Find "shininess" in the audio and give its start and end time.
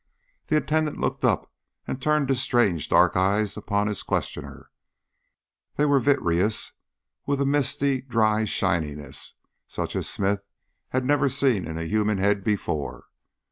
8.45-9.35